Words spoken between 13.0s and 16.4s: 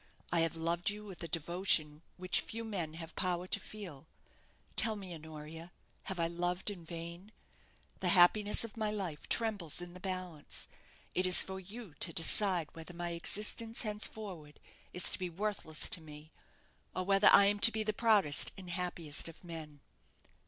existence henceforward is to be worthless to me,